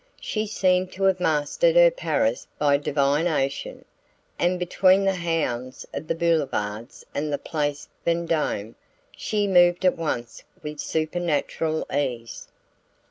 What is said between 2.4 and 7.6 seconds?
by divination, and between the hounds of the Boulevards and the